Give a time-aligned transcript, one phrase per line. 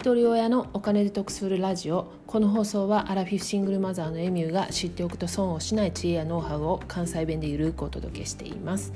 [0.00, 8.92] 一人親のお金で得するラジオこの放送はアラフィフシングルマザーのエミューが知っておくと損をしない知恵やノウハウを関西弁でゆるくお届けしています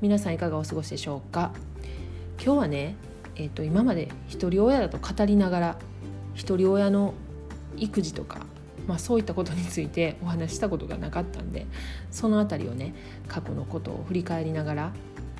[0.00, 1.52] 皆さんいかがお過ごしでしょうか？
[2.40, 2.94] 今日はね、
[3.34, 5.78] えーと、今まで一人親だと語りながら
[6.34, 7.14] 一人親の
[7.76, 8.38] 育児とか、
[8.86, 11.66] まあ、そういったことについてお話したことがなかったんで
[12.12, 12.94] その辺りをね
[13.26, 14.82] 過去のことを振り返りながら、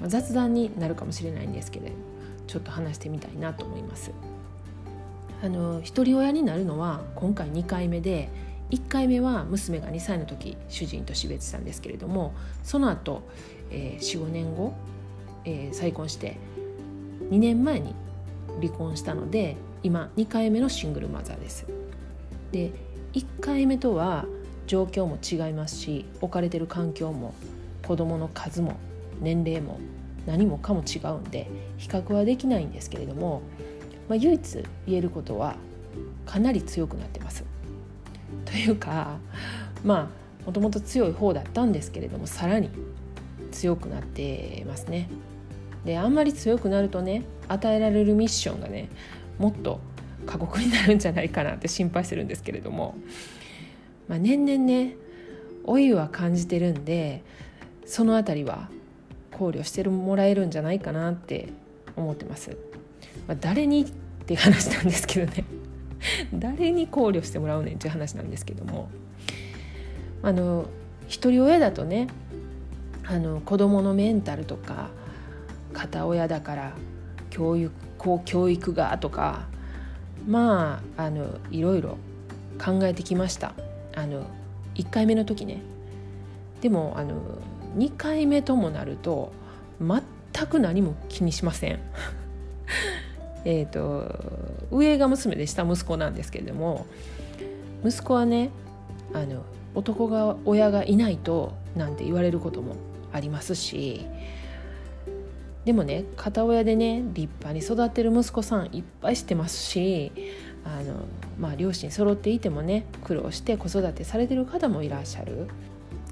[0.01, 1.87] まあ、雑談になるかもしれないんですけど
[2.49, 4.11] ちょっと話してみたいなと思います。
[5.43, 8.29] あの一人親になるのは今回2回目で
[8.71, 13.23] 1回目は娘が2歳の時主人と死別したんですけれどもその後、
[13.71, 14.75] えー、45年後、
[15.45, 16.39] えー、再婚して
[17.31, 17.95] 2年前に
[18.61, 21.67] 離婚したので今2回目のシングルマザーです。
[22.51, 22.73] で
[23.13, 24.25] 1回目とは
[24.67, 27.35] 状況も違いますし置かれてる環境も
[27.87, 28.77] 子どもの数も
[29.21, 29.79] 年齢も
[30.27, 31.49] 何もかも違うんで
[31.79, 33.43] 比較はできないんですけれども
[34.09, 35.57] まあ、唯一言えることは
[36.25, 37.45] かなり強くなってます。
[38.45, 39.19] というか
[39.85, 42.71] まあもともと強い方だったんですけれどもさらに
[43.51, 45.09] 強くなってますね。
[45.85, 48.89] であんまり強くなるとね与えられるミッションがね
[49.39, 49.81] もっと
[50.27, 52.97] 過酷になるんじゃないかなって心配してるんですけれども、
[54.09, 54.97] まあ、年々ね
[55.65, 57.23] 老いは感じてるんで
[57.85, 58.69] その辺りは
[59.33, 61.49] 考慮してもらえるんじゃないかなって
[61.97, 62.57] 思ってます。
[63.27, 63.87] まあ、誰にっ
[64.27, 65.45] ていう話なんですけどね。
[66.35, 68.89] 誰に考慮してもらうねんっていう話なんですけども。
[70.23, 70.67] あの
[71.09, 72.09] 一人親だとね
[73.05, 74.89] あの子供のメンタルとか
[75.73, 76.73] 片親だから
[77.31, 79.47] 教育こう教育がとか
[80.27, 81.99] まああのいろいろ
[82.59, 83.55] 考えてきました。
[83.95, 84.27] あの
[84.75, 85.61] 1回目の時ね。
[86.61, 87.21] でもあの
[87.77, 89.33] 2回目ともなると
[89.81, 91.79] 全く何も気にしません。
[93.49, 94.13] えーと、
[94.73, 96.85] 上が娘で下息子なんですけれども
[97.85, 98.51] 息子はね
[99.15, 99.45] あの
[99.77, 102.75] 男が親がいないとなんて言われることも
[103.13, 104.05] ありますし
[105.65, 110.11] でもね片親でね立派に育ってる息子さんいっぱいしてますし
[110.65, 111.05] あの、
[111.39, 115.47] まあ、両親揃っていてもね苦労して子育てされてる方もいらっしゃる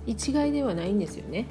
[0.06, 1.46] 一概ではないんですよね。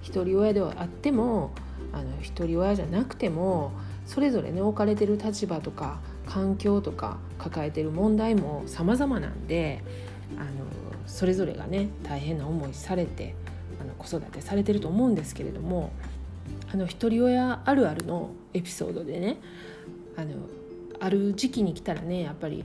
[0.00, 1.50] 一人親ではあっても
[1.92, 3.72] あの一人親じゃなくても
[4.08, 9.84] それぞれね置かれてる立場とか環境とか抱えてる問題も様々なんで
[10.38, 10.48] あの
[11.06, 13.34] それぞれがね大変な思いされて
[13.78, 15.92] あの子育てされてると思うんですけれども
[16.72, 19.36] あの一人親あるあるのエピソードでね
[20.16, 20.36] あの
[21.00, 22.64] ある時期に来たらねやっぱり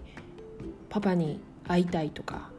[0.88, 2.50] パパに会いたいとか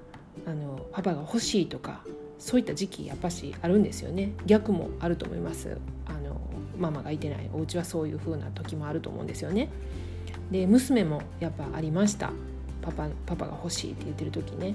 [0.46, 2.02] あのパパが欲しいとか
[2.38, 4.34] そういった時期やっぱしあるんですよね。
[4.44, 5.78] 逆もあると思います。
[6.04, 6.23] あの
[6.78, 9.68] ママがいてないお家はそういう風な時もあると思うんですよね
[10.50, 12.30] で娘もやっぱありました
[12.82, 14.74] パパパパが欲しいって言ってる時ね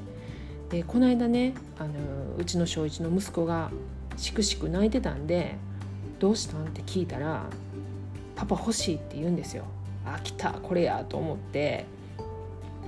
[0.69, 1.93] でこの間ねあの
[2.37, 3.71] うちの小1の息子が
[4.17, 5.55] しくしく泣いてたんで
[6.19, 7.45] 「どうしたん?」って聞いたら
[8.35, 9.65] 「パパ欲しい」って言うんですよ。
[10.05, 11.85] あ来たこれやと思って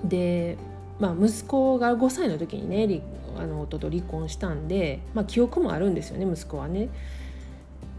[0.03, 0.57] で
[0.99, 3.01] まあ息子が5歳の時にね
[3.37, 6.89] あの夫と離婚したんで、まあ、記憶もあるんですよね息子はね。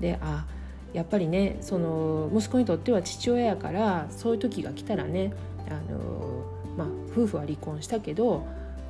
[0.00, 0.46] であ
[0.92, 5.32] やっぱりねその息子にとっては父親やからそういう時が来たらね
[5.68, 6.44] あの、
[6.76, 8.46] まあ、夫婦は離婚したけど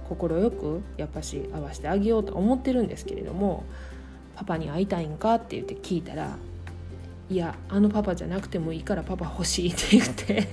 [0.08, 3.64] 快くやっぱし会わせてあげようと思ってるんですけれども
[4.36, 6.36] 「パパに会いたいんか?」って言って聞いたら
[7.30, 10.48] 「いやあのパパじゃなくてもいいからパパ欲しい」って言って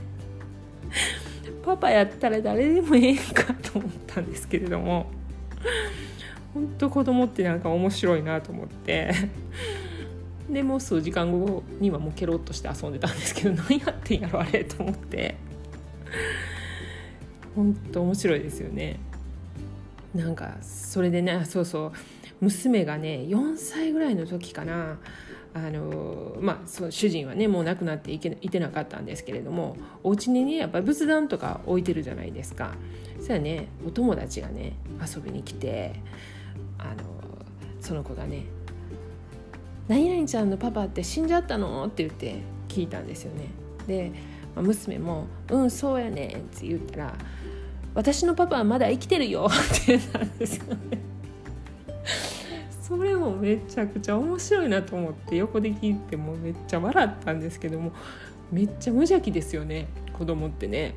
[1.65, 3.53] パパやったら誰でもええんか？
[3.55, 5.07] と思ったんですけれども
[6.53, 9.11] 本当子供ってなんか面白いなと思って
[10.49, 15.35] でもう数時間後にはもうケロッとして遊んでたんですけど 何やってんやろあれと思って。
[17.55, 18.99] 本当面白いですよね。
[20.15, 21.91] なんかそれでねそうそう。
[22.41, 24.97] 娘がね4歳ぐらいの時かな。
[25.51, 32.75] あのまあ、その主人はねもう亡くなっていけいてなかったんですけれどもお家にねやっぱり仏壇とか置いてるじゃないですか。
[33.17, 35.95] そしたらねお友達がね遊びに来て
[36.77, 37.03] あの
[37.81, 38.45] その子がね
[39.89, 43.49] 何々ちゃんのパパって死んじゃったの?」って言って聞いたんですよね。
[43.87, 44.11] で、
[44.55, 47.13] ま、娘も「うんそうやねん」って言ったら
[47.95, 50.99] 「私のパパはまだ生きてるよ」 って言ったんですよね。
[52.81, 57.91] それもめちゃくちゃ面白いなと思って横で聞いてもめっちゃ笑ったんですけども
[58.51, 60.95] めっちゃ無邪気ですよね子供ってね。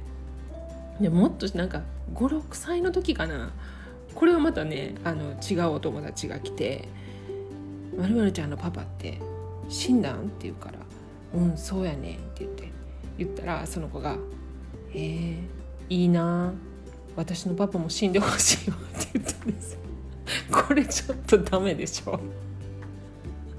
[1.01, 1.83] でもっとなんか
[2.15, 3.53] 56歳の時かな
[4.15, 6.89] これはまたねあの違うお友達が来て
[7.97, 9.19] まるまるちゃんのパパって
[9.69, 10.79] 死んだん?」って言うから
[11.35, 12.69] 「うんそうやねん」って言って
[13.19, 14.17] 言ったらその子が
[14.95, 15.37] 「えー、
[15.89, 16.53] いいな
[17.17, 19.79] 私のパパも死んでほしいわって言ったんです
[20.51, 22.19] これちょっとダメでしょ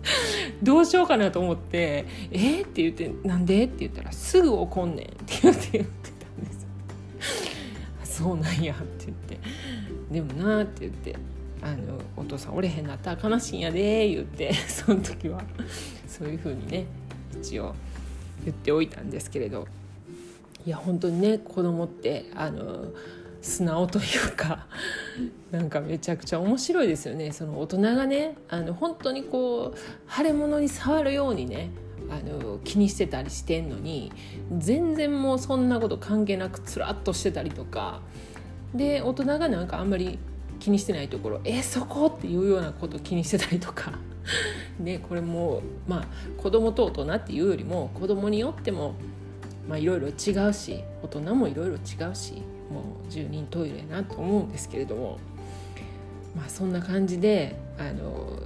[0.62, 6.52] どうしようかなと思って「えー?」って言って「なんで?」って言ったら「すぐ怒んねん」って言って言ってたんで
[8.06, 9.40] すそうなんやって言って
[10.12, 11.16] 「でもな」って言って
[11.64, 15.42] 「あのお父さんおれへんなったら悲しいんやで」言って その時は
[16.08, 16.86] そういうふうにね
[17.42, 17.74] 一応
[18.44, 19.68] 言っておいたんですけれど。
[20.66, 22.86] いや本当にね子供ってあの
[23.42, 24.66] 素直というか
[25.52, 27.34] なんかめちゃくちゃ面白いですよね。
[27.34, 31.70] その大人がねあの本当にこう腫れ物に触るようにね
[32.10, 34.12] あの気にしてたりしてんのに
[34.58, 38.02] 全然もうそんなこと関係なくつらっとしてたりとか。
[38.74, 40.18] で大人がなんかあんまり
[40.64, 44.00] 気にしてないところ「えそこ?」っていうようなこと気にしてたりとか
[44.80, 46.08] ねこれもまあ
[46.42, 48.96] 子供と大人っていうよりも子供によっても
[49.70, 52.36] いろいろ違うし大人もいろいろ違うし
[52.72, 55.20] もう十人トイレなと思うんですけれども
[56.34, 58.40] まあそんな感じであの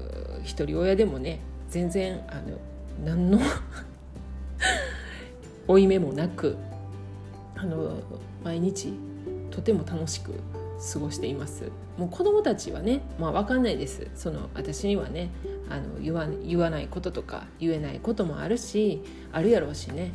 [0.44, 2.58] 一人親でもね全然あの
[3.06, 3.40] 何の
[5.68, 6.58] 負い目もなく
[7.56, 8.00] あの
[8.44, 8.94] 毎日
[9.52, 10.31] とても楽しく
[10.94, 11.71] 過ごしています。
[11.97, 14.07] もう子供たちはね、まあ、分かんないです。
[14.15, 15.29] その私にはね
[15.69, 19.01] あの言わ言わないこととか言えないこともあるし
[19.31, 20.12] あるやろうしね。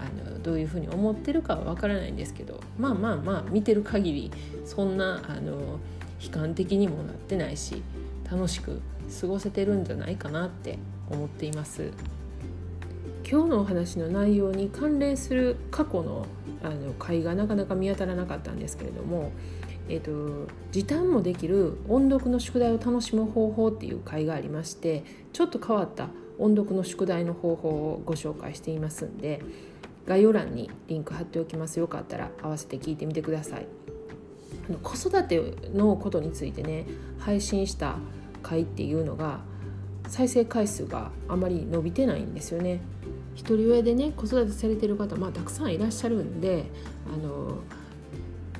[0.00, 4.30] あのどういうふうに思ってるかは分からないんですけどまあまあまあ見てる限り
[4.64, 5.80] そんなあの
[6.22, 7.82] 悲観的にもなってないし
[8.30, 8.80] 楽しく
[9.20, 10.78] 過ごせてるんじゃないかなって
[11.10, 11.90] 思っています。
[13.30, 16.26] 今日のお話の内容に関連する過去の
[16.62, 19.32] あの会がなかなか見当たらなかったんですけれども、
[19.88, 26.08] えーと、時短もできる音読の宿題を楽しむ方法っていう会がありましてちょっと変わった
[26.38, 29.40] 音読の宿題の方法をご紹介していますんで
[30.06, 31.78] 概要欄にリンク貼っておきます。
[31.78, 33.66] よかったら合わせて聞いてみてください。
[34.68, 36.86] あの子育てのことについてね
[37.18, 37.96] 配信した
[38.42, 39.40] 回っていうのが
[40.06, 42.80] 再生回数があまり伸びてないんですよね。
[43.34, 46.64] 一人親でね子育てされてる方、まあ、たくさんいらっしゃるんで
[47.06, 47.58] あの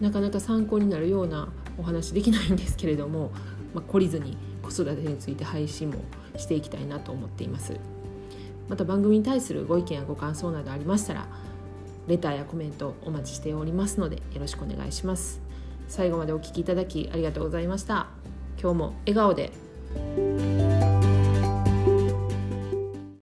[0.00, 1.48] なかなか参考になるような
[1.78, 3.30] お話できないんですけれども、
[3.74, 5.96] まあ、懲りずに子育てについて配信も
[6.36, 7.76] していきたいなと思っています。
[8.68, 11.26] また番組に対するご意見やご感想などありましたら
[12.06, 15.40] レターやコメントお待ちしておりますのでよろしくお願いします。
[15.88, 18.08] 最後までお聴きいただきありがとうございました。
[18.60, 20.67] 今日も笑顔で。